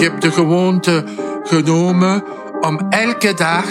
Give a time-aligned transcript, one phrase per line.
[0.00, 1.04] heb de gewoonte
[1.42, 2.24] genomen
[2.60, 3.64] om elke dag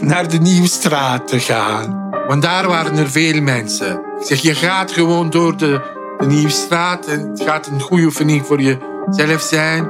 [0.00, 2.10] naar de Nieuwstraat te gaan.
[2.26, 3.92] Want daar waren er veel mensen.
[3.92, 5.80] Ik zeg, je gaat gewoon door de,
[6.18, 9.88] de Nieuwstraat en het gaat een goede oefening voor jezelf zijn.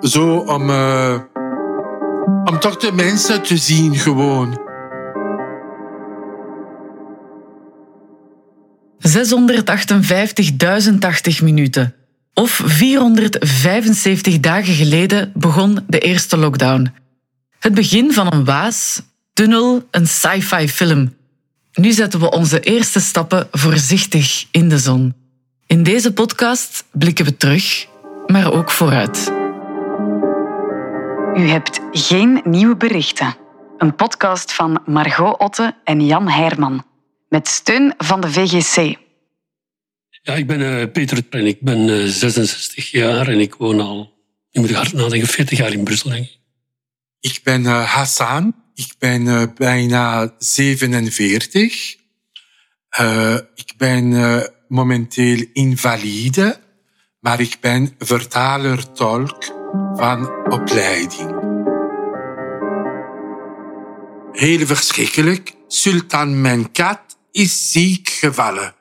[0.00, 1.18] Zo om, uh,
[2.44, 4.66] om toch de mensen te zien gewoon.
[8.98, 9.12] 658.080
[11.42, 11.97] minuten.
[12.38, 16.92] Of 475 dagen geleden begon de eerste lockdown.
[17.58, 19.02] Het begin van een waas,
[19.32, 21.14] tunnel, een sci-fi film.
[21.72, 25.14] Nu zetten we onze eerste stappen voorzichtig in de zon.
[25.66, 27.86] In deze podcast blikken we terug,
[28.26, 29.32] maar ook vooruit.
[31.34, 33.36] U hebt geen nieuwe berichten.
[33.78, 36.84] Een podcast van Margot Otte en Jan Heijrman.
[37.28, 38.96] Met steun van de VGC.
[40.28, 44.12] Ja, ik ben uh, Peter en ik ben uh, 66 jaar en ik woon al,
[44.50, 46.12] je moet hard nadenken, 40 jaar in Brussel.
[47.20, 47.40] Ik.
[47.42, 51.96] Ben uh, Hassan, ik ben bijna 47.
[53.00, 54.14] Uh, ik ben
[54.68, 56.60] momenteel invalide,
[57.20, 59.44] maar ik ben vertaler-tolk
[59.94, 61.30] van opleiding.
[64.32, 65.54] Heel verschrikkelijk.
[65.68, 68.76] Sultan mijn kat is ziek gevallen.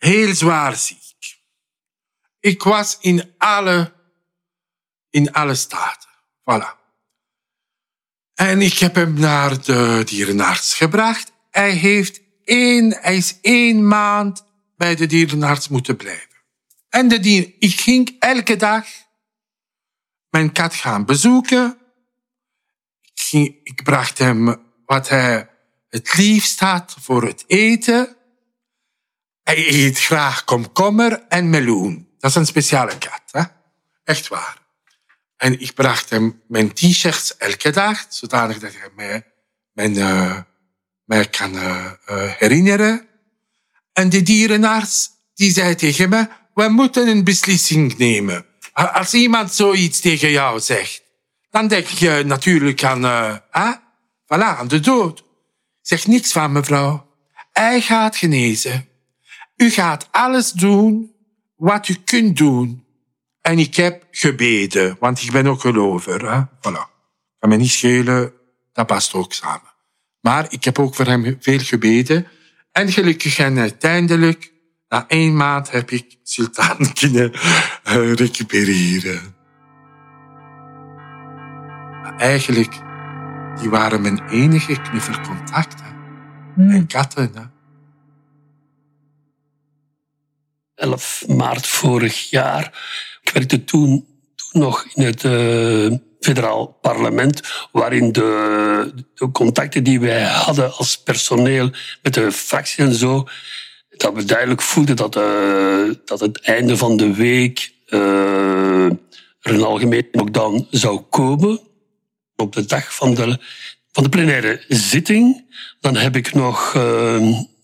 [0.00, 1.38] Heel zwaar ziek.
[2.40, 3.92] Ik was in alle,
[5.10, 6.08] in alle staten.
[6.40, 6.78] Voilà.
[8.34, 11.32] En ik heb hem naar de dierenarts gebracht.
[11.50, 14.44] Hij, heeft één, hij is één maand
[14.76, 16.36] bij de dierenarts moeten blijven.
[16.88, 18.86] En de dier, ik ging elke dag
[20.30, 21.78] mijn kat gaan bezoeken.
[23.02, 25.50] Ik, ging, ik bracht hem wat hij
[25.88, 28.16] het liefst had voor het eten.
[29.50, 32.08] Hij eet graag komkommer en meloen.
[32.18, 33.42] Dat is een speciale kat, hè?
[34.04, 34.58] Echt waar.
[35.36, 39.26] En ik bracht hem mijn t-shirts elke dag, zodanig dat hij mij,
[39.72, 40.38] mijn, uh,
[41.04, 41.92] mij kan uh,
[42.38, 43.08] herinneren.
[43.92, 48.46] En de dierenarts die zei tegen me, we moeten een beslissing nemen.
[48.72, 51.02] Als iemand zoiets tegen jou zegt,
[51.50, 53.36] dan denk je natuurlijk aan, uh,
[54.24, 55.24] voilà, aan de dood.
[55.80, 57.14] Zeg niks van mevrouw.
[57.52, 58.89] Hij gaat genezen.
[59.60, 61.14] U gaat alles doen
[61.56, 62.84] wat u kunt doen.
[63.40, 66.32] En ik heb gebeden, want ik ben ook gelover.
[66.32, 66.42] Hè?
[66.42, 66.90] Voilà.
[67.38, 68.32] Kan me niet schelen,
[68.72, 69.72] dat past ook samen.
[70.20, 72.26] Maar ik heb ook voor hem veel gebeden.
[72.72, 74.52] En gelukkig en uiteindelijk,
[74.88, 79.34] na één maand, heb ik Sultan kunnen uh, recupereren.
[82.02, 82.74] Maar eigenlijk,
[83.60, 85.86] die waren mijn enige knuffelcontacten.
[86.54, 86.66] Hmm.
[86.66, 87.30] Mijn katten.
[87.34, 87.59] Hè?
[90.80, 92.64] 11 maart vorig jaar.
[93.22, 97.40] Ik werkte toen, toen nog in het uh, federaal parlement,
[97.72, 101.70] waarin de, de, contacten die wij hadden als personeel
[102.02, 103.28] met de fractie en zo,
[103.88, 108.84] dat we duidelijk voelden dat, uh, dat het einde van de week uh,
[109.40, 111.60] er een algemeen lockdown zou komen.
[112.36, 113.38] Op de dag van de,
[113.92, 115.44] van de plenaire zitting,
[115.80, 116.74] dan heb ik nog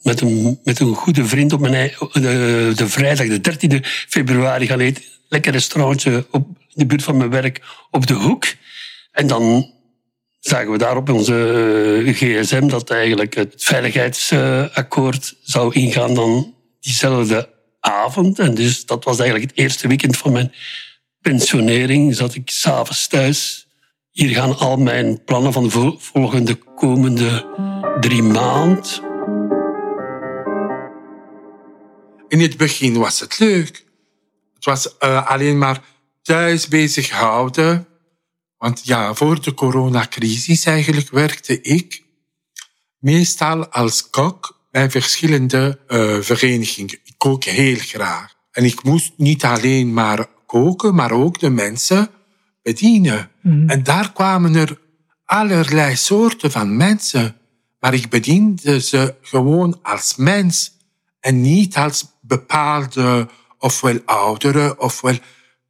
[0.07, 4.81] met een, met een goede vriend op mijn, de, de vrijdag, de 13e februari, gaan
[4.81, 5.05] eten.
[5.29, 8.47] Lekker restaurantje op de buurt van mijn werk op de hoek.
[9.13, 9.73] En dan
[10.41, 17.49] zagen we daar op onze eh, gsm dat eigenlijk het veiligheidsakkoord zou ingaan dan diezelfde
[17.81, 18.39] avond.
[18.39, 20.53] En dus dat was eigenlijk het eerste weekend van mijn
[21.21, 22.15] pensionering.
[22.15, 23.67] Zat ik s'avonds thuis.
[24.11, 27.47] Hier gaan al mijn plannen van de volgende komende
[28.01, 29.15] drie maanden
[32.29, 33.85] In het begin was het leuk.
[34.55, 35.83] Het was uh, alleen maar
[36.23, 37.87] thuis bezighouden.
[38.59, 42.03] Want ja, voor de coronacrisis eigenlijk werkte ik
[42.99, 46.99] meestal als kok bij verschillende uh, verenigingen.
[47.05, 48.35] Ik kook heel graag.
[48.51, 52.11] En ik moest niet alleen maar koken, maar ook de mensen
[52.63, 53.31] bedienen.
[53.43, 53.69] Mm.
[53.69, 54.81] En daar kwamen er
[55.25, 57.37] allerlei soorten van mensen.
[57.81, 60.73] Maar ik bediende ze gewoon als mens
[61.21, 63.29] en niet als bepaalde,
[63.59, 65.19] ofwel ouderen, ofwel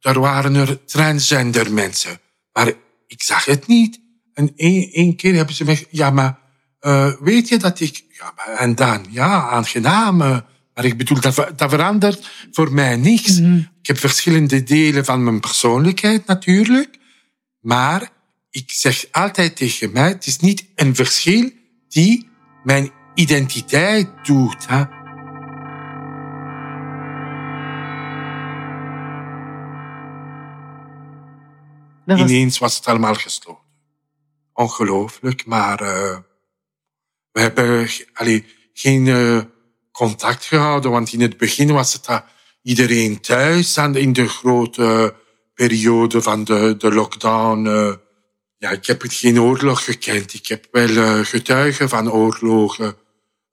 [0.01, 2.19] er waren er transgender mensen.
[2.53, 2.73] Maar
[3.07, 3.99] ik zag het niet.
[4.33, 6.39] En één keer hebben ze me, ja, maar
[6.81, 10.17] uh, weet je dat ik, ja, maar, en dan, ja, aangenaam.
[10.17, 13.39] Maar ik bedoel, dat, dat verandert voor mij niks.
[13.39, 13.69] Mm -hmm.
[13.81, 16.97] Ik heb verschillende delen van mijn persoonlijkheid natuurlijk.
[17.59, 18.09] Maar
[18.49, 21.51] ik zeg altijd tegen mij, het is niet een verschil
[21.87, 22.29] die
[22.63, 24.67] mijn identiteit doet.
[24.67, 24.83] Hè.
[32.07, 33.65] Dat was- ineens was het allemaal gesloten.
[34.53, 36.17] Ongelooflijk, maar eh,
[37.31, 39.39] we hebben allee, geen eh,
[39.91, 42.23] contact gehouden, want in het begin was het dat
[42.61, 45.15] iedereen thuis in de grote
[45.53, 47.65] periode van de, de lockdown.
[47.67, 47.93] eh,
[48.57, 50.33] ja, ik heb geen oorlog gekend.
[50.33, 52.95] Ik heb wel eh, getuigen van oorlogen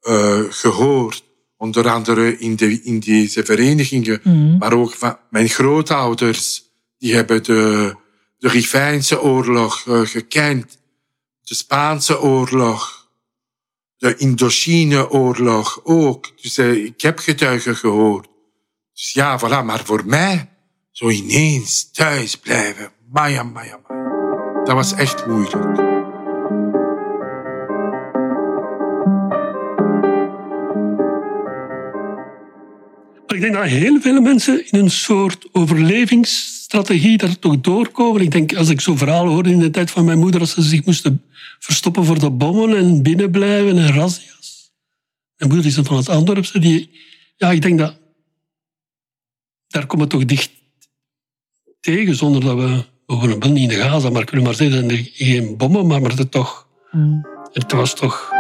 [0.01, 1.23] eh, gehoord.
[1.57, 4.21] Onder andere in, de, in deze verenigingen.
[4.25, 4.57] Mhm.
[4.59, 6.63] Maar ook van mijn grootouders.
[6.99, 7.95] Die hebben de,
[8.45, 10.79] de Rivijnse oorlog eh, gekend.
[11.43, 13.09] De Spaanse oorlog.
[13.97, 16.33] De Indochine-oorlog ook.
[16.43, 18.29] Dus eh, ik heb getuigen gehoord.
[18.93, 19.65] Dus ja, voilà.
[19.65, 20.51] Maar voor mij,
[20.91, 22.93] zo ineens thuis blijven.
[23.11, 24.65] Maya, maya, maya.
[24.65, 25.94] Dat was echt moeilijk.
[33.45, 38.23] Denk dat heel veel mensen in een soort overlevingsstrategie daar toch doorkomen.
[38.23, 40.63] Ik denk, als ik zo'n verhaal hoorde in de tijd van mijn moeder, als ze
[40.63, 41.23] zich moesten
[41.59, 44.73] verstoppen voor de bommen en binnenblijven en razzia's.
[45.37, 46.59] Mijn moeder is dan van het Antwerpse.
[46.59, 46.91] Die,
[47.37, 47.99] ja, ik denk dat...
[49.69, 50.51] Daar komen we toch dicht
[51.81, 52.85] tegen, zonder dat we...
[53.07, 55.87] We wonen wel niet in de Gaza, maar kunnen maar zeggen, er zijn geen bommen,
[55.87, 56.69] maar, maar het toch...
[56.91, 57.23] Mhm.
[57.53, 58.34] Het was toch...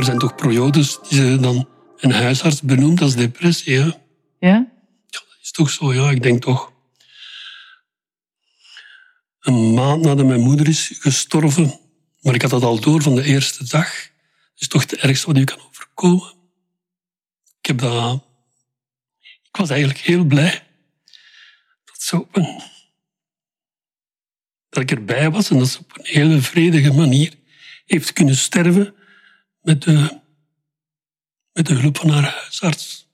[0.00, 3.78] Er zijn toch periodes die ze dan een huisarts benoemt als depressie.
[3.78, 3.84] Hè?
[3.84, 3.96] Ja,
[4.40, 4.66] Ja?
[5.10, 6.10] dat is toch zo, ja.
[6.10, 6.72] Ik denk toch...
[9.40, 11.80] Een maand nadat mijn moeder is gestorven,
[12.20, 13.92] maar ik had dat al door van de eerste dag.
[13.92, 16.32] Dat is toch het ergste wat je kan overkomen.
[17.58, 18.24] Ik heb dat...
[19.20, 20.66] Ik was eigenlijk heel blij
[21.84, 22.62] dat ze op een...
[24.68, 27.34] Dat ik erbij was en dat ze op een hele vredige manier
[27.86, 28.94] heeft kunnen sterven
[29.62, 30.20] met de,
[31.52, 33.08] met de hulp van haar huisarts.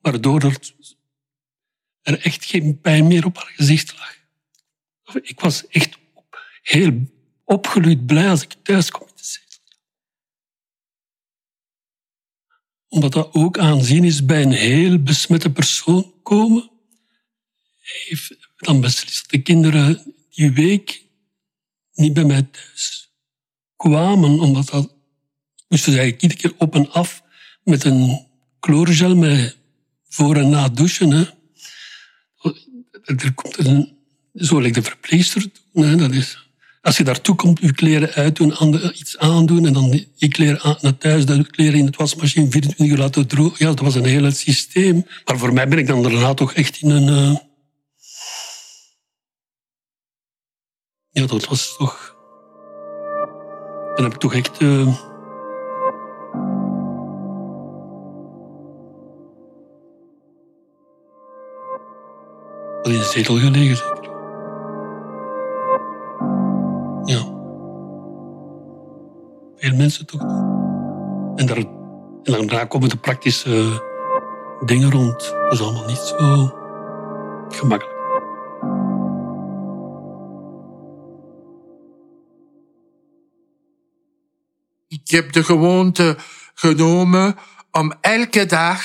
[0.00, 4.16] Waardoor er, echt geen pijn meer op haar gezicht lag.
[5.22, 5.98] Ik was echt
[6.62, 7.06] heel
[7.44, 9.60] opgeluid blij als ik thuis kwam in de zetel.
[12.88, 16.70] Omdat dat ook aanzien is bij een heel besmette persoon komen,
[17.80, 21.04] heeft dan beslist dat de kinderen die week
[21.92, 23.12] niet bij mij thuis
[23.76, 24.97] kwamen, omdat dat
[25.68, 27.22] moesten ze eigenlijk iedere keer op en af
[27.64, 28.26] met een
[28.60, 29.56] chloorgel met
[30.08, 31.10] voor en na douchen.
[31.10, 31.24] Hè.
[33.04, 33.96] Er komt een,
[34.34, 35.46] zo lijkt de verpleegster.
[35.72, 36.48] Dat is,
[36.82, 40.76] als je daartoe komt, je kleren uitdoen, ander- iets aandoen en dan je kleren aan,
[40.80, 43.56] naar thuis, de kleren in het wasmachine 24 uur laten drogen.
[43.58, 45.06] Ja, dat was een heel systeem.
[45.24, 47.08] Maar voor mij ben ik dan daarna toch echt in een...
[47.08, 47.36] eh,
[51.10, 52.16] Ja, dat was toch...
[53.94, 54.58] Dan heb ik toch echt...
[54.58, 55.07] eh,
[62.88, 63.96] wel in de zetel gelegen.
[67.04, 67.36] Ja.
[69.56, 70.20] Veel mensen toch.
[71.36, 71.66] En, daar, en
[72.22, 73.82] daarna komen de praktische
[74.64, 75.20] dingen rond.
[75.20, 76.50] Dat is allemaal niet zo
[77.48, 77.96] gemakkelijk.
[84.88, 86.16] Ik heb de gewoonte
[86.54, 87.36] genomen
[87.70, 88.80] om elke dag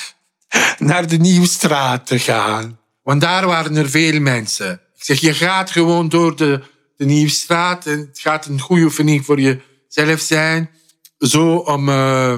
[0.78, 2.82] naar de Nieuwstraat te gaan.
[3.04, 4.74] Want daar waren er veel mensen.
[4.96, 6.64] Ik zeg, je gaat gewoon door de,
[6.96, 10.70] de Nieuwstraat en het gaat een goede oefening voor jezelf zijn.
[11.18, 12.38] Zo om, eh,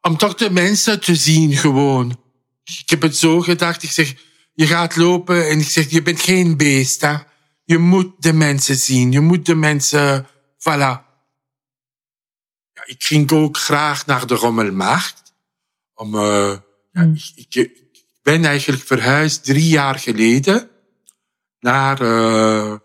[0.00, 2.20] om toch de mensen te zien gewoon.
[2.64, 3.82] Ik heb het zo gedacht.
[3.82, 4.14] Ik zeg,
[4.54, 7.00] je gaat lopen en ik zeg, je bent geen beest.
[7.00, 7.16] Hè?
[7.64, 9.12] Je moet de mensen zien.
[9.12, 10.26] Je moet de mensen...
[10.58, 11.10] Voilà.
[12.74, 15.34] Ja, ik ging ook graag naar de Rommelmarkt.
[15.94, 16.56] Om, eh,
[16.92, 17.91] ja, ik, ik, ik
[18.22, 20.70] ben eigenlijk verhuisd drie jaar geleden
[21.60, 22.76] naar eh,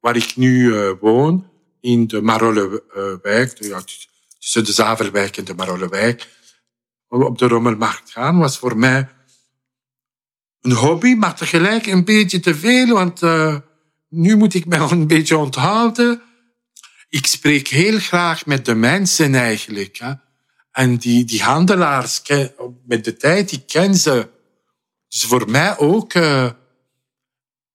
[0.00, 3.56] waar ik nu eh, woon, in de Marollewijk.
[3.58, 4.08] Ja, tuss-
[4.38, 6.28] tussen de Zaverwijk en de Marollewijk.
[7.08, 9.08] Op de Rommelmarkt gaan was voor mij
[10.60, 13.56] een hobby, maar tegelijk een beetje te veel, want eh,
[14.08, 16.22] nu moet ik mij een beetje onthouden
[17.12, 20.00] ik spreek heel graag met de mensen eigenlijk.
[20.70, 22.22] En die, die handelaars,
[22.86, 24.28] met de tijd, ik ken ze.
[25.12, 26.12] Dus voor mij ook...
[26.12, 26.50] eh,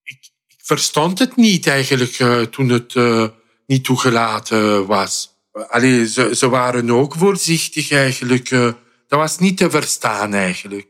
[0.04, 3.28] ik, ik verstond het niet eigenlijk eh, toen het eh,
[3.66, 5.36] niet toegelaten was.
[5.52, 8.50] Allee, ze, ze waren ook voorzichtig eigenlijk.
[8.50, 10.88] dat was niet te verstaan eigenlijk.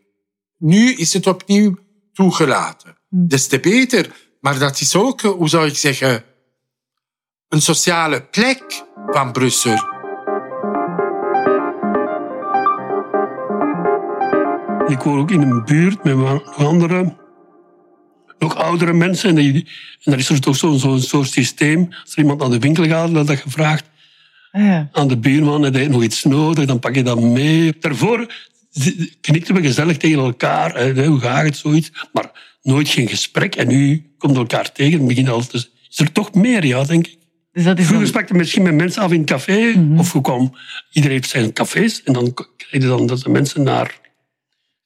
[0.57, 1.77] Nu is het opnieuw
[2.13, 2.97] toegelaten.
[3.09, 4.15] Des te beter.
[4.41, 6.23] Maar dat is ook, hoe zou ik zeggen
[7.47, 9.96] een sociale plek van Brussel.
[14.87, 17.15] Ik woon ook in een buurt met andere,
[18.39, 19.29] nog oudere mensen.
[19.29, 21.87] En, die, en daar is er toch zo'n zo soort systeem.
[22.03, 23.85] Als er iemand naar de winkel gaat, dat je vraagt
[24.51, 24.89] Ah, ja.
[24.91, 27.73] aan de buurman, heb je nog iets nodig, dan pak je dat mee.
[27.79, 28.33] Daarvoor
[29.21, 30.75] knikten we gezellig tegen elkaar.
[30.75, 31.91] Hè, hoe gaat het, zoiets.
[32.13, 33.55] Maar nooit geen gesprek.
[33.55, 35.57] En nu komt elkaar tegen en begint al te...
[35.89, 37.17] Is er toch meer, ja, denk ik.
[37.51, 39.73] Dus dat is Vroeger dan- sprak je misschien met mensen af in het café.
[39.75, 39.99] Mhm.
[39.99, 40.53] Of hoe kwam...
[40.91, 42.03] Iedereen heeft zijn cafés.
[42.03, 44.06] En dan krijg je dan dat de mensen naar het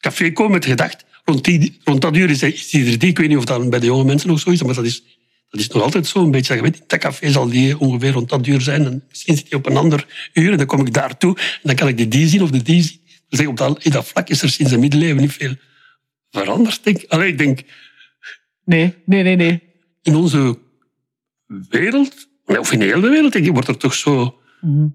[0.02, 1.06] café komen met gedacht...
[1.26, 3.10] Rond, die, rond dat uur is, is ieder die.
[3.10, 4.64] Ik weet niet of dat bij de jonge mensen nog zo is.
[4.64, 5.04] Maar dat is,
[5.50, 6.24] dat is nog altijd zo.
[6.24, 8.86] Een beetje, je weet, in dat café zal die ongeveer rond dat uur zijn.
[8.86, 10.52] En misschien zit hij op een ander uur.
[10.52, 11.38] En dan kom ik daartoe.
[11.38, 13.00] En dan kan ik de die zien of de die zien.
[13.30, 15.56] Dus op dat, in dat vlak is er sinds de middeleeuwen niet veel
[16.30, 16.84] veranderd.
[16.84, 16.98] Denk.
[16.98, 17.10] ik.
[17.10, 17.64] Allee, ik denk
[18.66, 19.62] Nee, nee, nee, nee.
[20.02, 20.60] in onze
[21.70, 24.40] wereld, of in heel de wereld, denk ik, wordt er toch zo...
[24.62, 24.88] Mhm.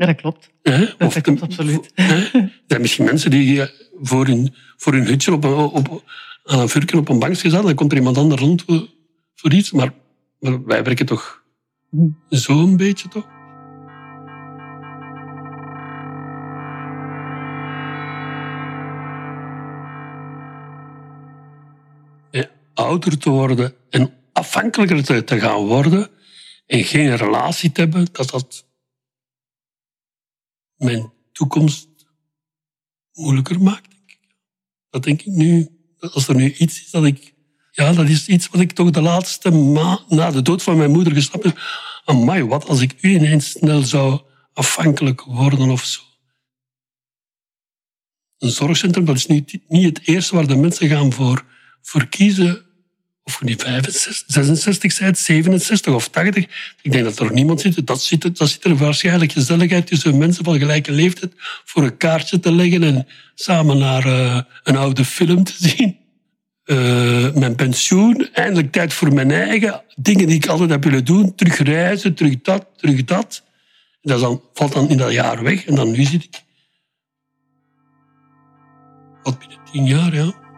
[0.00, 0.50] Ja, dat klopt.
[0.62, 1.90] Dat of klopt absoluut.
[1.94, 3.68] Hè, er zijn misschien mensen die eh,
[4.00, 6.04] voor hun, voor hun hutje op, een- op,
[6.44, 8.88] aan een vurken op een bankje zaten, dan komt er iemand anders rond voor,
[9.34, 9.70] voor iets.
[9.72, 9.92] Maar,
[10.38, 11.42] maar wij werken toch
[12.28, 13.26] zo'n beetje, toch?
[22.30, 26.08] Ja, ouder te worden en afhankelijker te, te gaan worden
[26.66, 28.64] en geen relatie te hebben, dat dat
[30.80, 31.88] mijn toekomst
[33.12, 34.36] moeilijker maakt, denk ik.
[34.90, 35.68] Dat denk ik nu.
[35.98, 37.34] Als er nu iets is dat ik...
[37.70, 40.90] Ja, dat is iets wat ik toch de laatste maand, na de dood van mijn
[40.90, 41.58] moeder, gesnapt heb.
[42.04, 44.20] Amai, wat als ik u ineens snel zou
[44.52, 46.00] afhankelijk worden of zo.
[48.38, 51.44] Een zorgcentrum, dat is niet, niet het eerste waar de mensen gaan voor,
[51.82, 52.64] voor kiezen.
[53.24, 56.44] Of je nu 65, 66 bent, 67 of 80.
[56.82, 57.86] Ik denk dat er nog niemand zit.
[57.86, 61.32] Dat zit, dat zit er waarschijnlijk gezelligheid tussen mensen van gelijke leeftijd
[61.64, 65.98] voor een kaartje te leggen en samen naar eh, een oude film te zien.
[66.64, 71.34] Eh, mijn pensioen, eindelijk tijd voor mijn eigen dingen die ik altijd heb willen doen.
[71.34, 73.44] Terug reizen, terug dat, terug dat.
[74.02, 75.66] Dat valt dan in dat jaar weg.
[75.66, 76.42] En dan nu zit ik...
[79.22, 80.49] Wat binnen tien jaar, ja.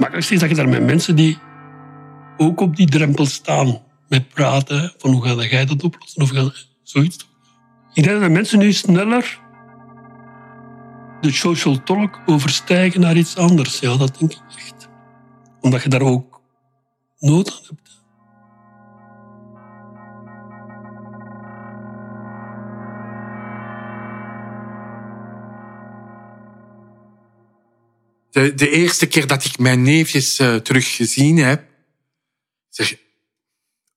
[0.00, 1.38] Het gemakkelijkste is dat je daar met mensen die
[2.36, 4.94] ook op die drempel staan met praten.
[4.98, 6.22] Van hoe ga jij dat oplossen?
[6.22, 6.50] Of ga
[6.82, 7.28] zoiets.
[7.92, 9.40] Ik denk dat mensen nu sneller
[11.20, 13.78] de social talk overstijgen naar iets anders.
[13.78, 14.88] Ja, dat denk ik echt.
[15.60, 16.40] Omdat je daar ook
[17.18, 17.99] nood aan hebt.
[28.30, 31.68] De, de eerste keer dat ik mijn neefjes eh, teruggezien heb,
[32.68, 32.96] zeg,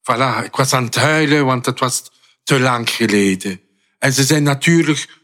[0.02, 2.12] voilà, ik was aan het huilen, want het was
[2.44, 3.62] te lang geleden.
[4.00, 5.20] En ze zijn natuurlijk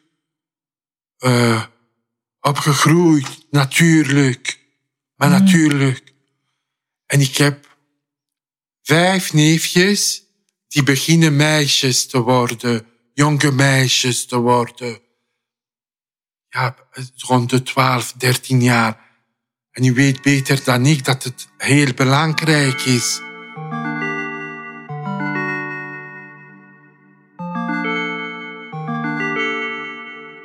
[1.17, 1.63] eh,
[2.39, 4.59] opgegroeid, natuurlijk.
[5.15, 6.13] Maar natuurlijk.
[7.05, 7.77] En ik heb
[8.81, 10.23] vijf neefjes
[10.67, 15.07] die beginnen meisjes te worden, jonge meisjes te worden
[16.49, 16.75] ja,
[17.17, 19.07] rond de 12, 13 jaar.
[19.71, 23.21] En u weet beter dan ik dat het heel belangrijk is.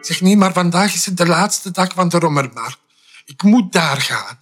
[0.00, 2.78] Zeg, nee, maar vandaag is het de laatste dag van de Rommermarkt.
[3.24, 4.38] Ik moet daar gaan.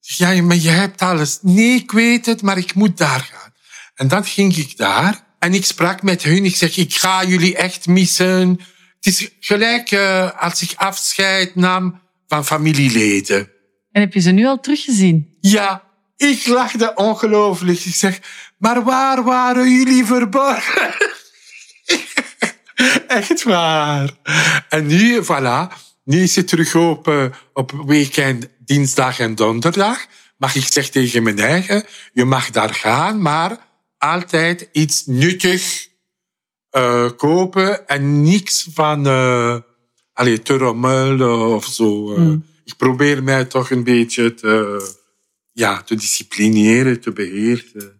[0.00, 1.38] Ja, maar je hebt alles.
[1.42, 3.52] Nee, ik weet het, maar ik moet daar gaan.
[3.94, 6.44] En dan ging ik daar en ik sprak met hun.
[6.44, 8.60] Ik zeg, ik ga jullie echt missen.
[9.06, 13.50] Het is gelijk eh, als ik afscheid nam van familieleden.
[13.92, 15.36] En heb je ze nu al teruggezien?
[15.40, 15.82] Ja,
[16.16, 17.84] ik lachte ongelooflijk.
[17.84, 18.18] Ik zeg,
[18.58, 20.94] maar waar waren jullie verborgen?
[23.06, 24.10] Echt waar.
[24.68, 25.72] En nu, voilà,
[26.04, 30.06] nu is het terug open op weekend, dinsdag en donderdag.
[30.36, 33.58] Maar ik zeg tegen mijn eigen, je mag daar gaan, maar
[33.98, 35.85] altijd iets nuttig
[36.76, 39.56] eh, kopen en niks van uh,
[40.12, 42.14] allee, te rommelen of zo.
[42.14, 42.32] eh.
[42.64, 44.80] Ik probeer mij toch een beetje te,
[45.52, 47.95] ja, te disciplineren, te beheersen.